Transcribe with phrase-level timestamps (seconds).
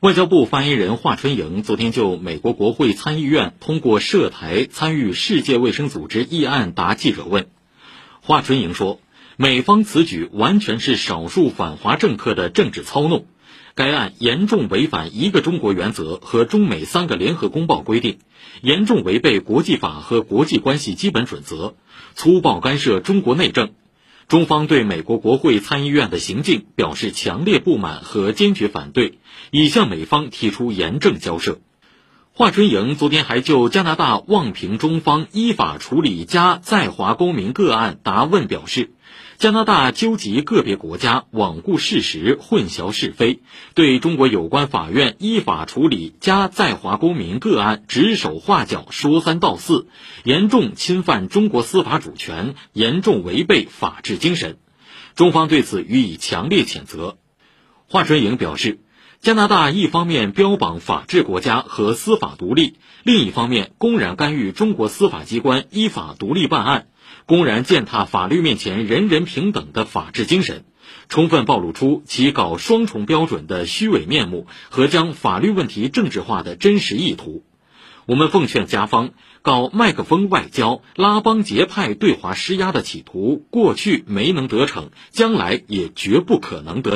[0.00, 7.48] 外交部发言人华春莹昨天就美国国会参议院通过涉台参与世界卫生组织议案答记者问。
[8.22, 8.98] 华春莹说，
[9.36, 13.26] 美方此举完全是少数反华政客的政治操弄，
[13.74, 18.20] 该案严重违反一个中国原则和中美三个联合公报规定，
[18.62, 21.74] 严重违背国际法和国际关系基本准则，
[22.14, 23.72] 粗暴干涉中国内政。
[24.28, 29.18] 中方对美国国会参议院的行径表示强烈不满和坚决反对，
[29.50, 31.58] 已向美方提出严正交涉。
[32.32, 38.92] 华春莹昨天还就加拿大望平中方依法处理加在华公民个案答问表示。
[39.36, 43.40] 加拿大纠集个别国家罔顾事实、混淆是非，
[43.74, 49.88] 对中国有关法院依法处理加在华公民个案指手画脚、说三道四，
[50.22, 54.58] 严重侵犯中国司法主权，严重违背法治精神。
[55.14, 57.16] 中方对此予以强烈谴责。
[57.88, 58.78] 华春莹表示，
[59.20, 66.86] 加拿大一方面标榜法治国家和司法独立，另一方面公然干预中国司法机关依法独立办案。
[67.26, 70.64] 公然践踏法律面前人人平等的法治精神，
[71.10, 77.44] 充分暴露出其搞双重标准的虚伪面目和将法律问题政治化的真实意图。
[78.06, 79.10] 我们奉劝加方，
[79.42, 86.88] 搞麦克风外交、拉帮结派对华施压的企图，过去没能得逞，将来也绝不可能得。